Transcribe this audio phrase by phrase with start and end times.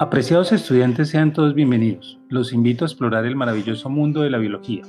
[0.00, 2.20] Apreciados estudiantes, sean todos bienvenidos.
[2.28, 4.84] Los invito a explorar el maravilloso mundo de la biología.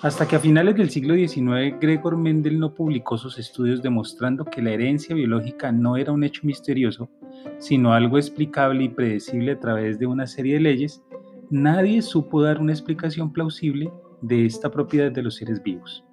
[0.00, 4.62] Hasta que a finales del siglo XIX, Gregor Mendel no publicó sus estudios demostrando que
[4.62, 7.10] la herencia biológica no era un hecho misterioso,
[7.58, 11.02] sino algo explicable y predecible a través de una serie de leyes,
[11.50, 13.90] nadie supo dar una explicación plausible
[14.22, 16.04] de esta propiedad de los seres vivos.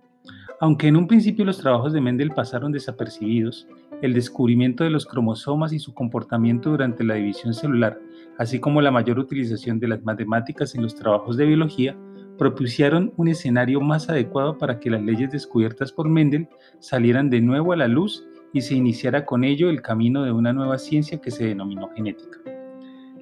[0.59, 3.67] Aunque en un principio los trabajos de Mendel pasaron desapercibidos,
[4.01, 7.99] el descubrimiento de los cromosomas y su comportamiento durante la división celular,
[8.37, 11.97] así como la mayor utilización de las matemáticas en los trabajos de biología,
[12.37, 16.47] propiciaron un escenario más adecuado para que las leyes descubiertas por Mendel
[16.79, 20.53] salieran de nuevo a la luz y se iniciara con ello el camino de una
[20.53, 22.39] nueva ciencia que se denominó genética.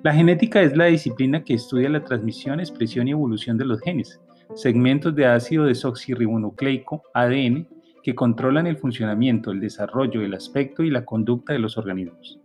[0.04, 4.22] La genética es la disciplina que estudia la transmisión, expresión y evolución de los genes,
[4.54, 7.68] segmentos de ácido desoxirribonucleico, ADN,
[8.06, 12.40] que controlan el funcionamiento, el desarrollo, el aspecto y la conducta de los organismos.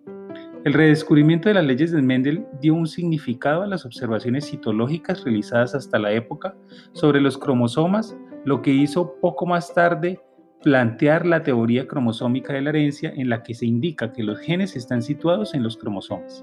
[0.64, 5.74] El redescubrimiento de las leyes de Mendel dio un significado a las observaciones citológicas realizadas
[5.74, 6.54] hasta la época
[6.94, 10.18] sobre los cromosomas, lo que hizo poco más tarde
[10.62, 14.76] plantear la teoría cromosómica de la herencia en la que se indica que los genes
[14.76, 16.42] están situados en los cromosomas.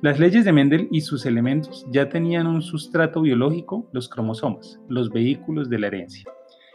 [0.00, 5.10] Las leyes de Mendel y sus elementos ya tenían un sustrato biológico, los cromosomas, los
[5.10, 6.24] vehículos de la herencia.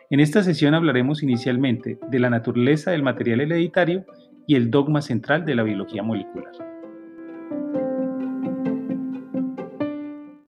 [0.10, 4.06] En esta sesión hablaremos inicialmente de la naturaleza del material hereditario
[4.48, 6.77] y el dogma central de la biología molecular.